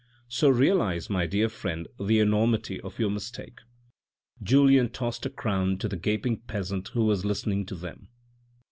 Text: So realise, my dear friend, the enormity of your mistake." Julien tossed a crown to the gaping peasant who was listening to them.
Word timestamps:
So 0.27 0.49
realise, 0.49 1.11
my 1.11 1.27
dear 1.27 1.47
friend, 1.47 1.87
the 1.99 2.17
enormity 2.17 2.81
of 2.81 2.97
your 2.97 3.11
mistake." 3.11 3.59
Julien 4.41 4.89
tossed 4.89 5.27
a 5.27 5.29
crown 5.29 5.77
to 5.77 5.87
the 5.87 5.95
gaping 5.95 6.37
peasant 6.39 6.87
who 6.95 7.05
was 7.05 7.23
listening 7.23 7.67
to 7.67 7.75
them. 7.75 8.07